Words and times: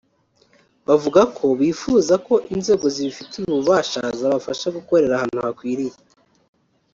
Bavuga 0.87 1.21
ko 1.37 1.45
bifuza 1.59 2.13
ko 2.27 2.33
inzego 2.53 2.85
zibifitiye 2.95 3.45
ububasha 3.47 4.01
zabafasha 4.19 4.67
gukorera 4.77 5.13
ahantu 5.15 5.39
hakwiriye 5.45 5.95